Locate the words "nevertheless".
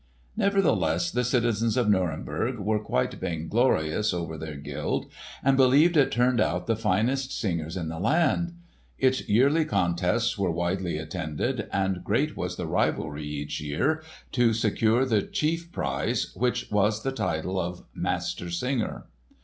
0.35-1.11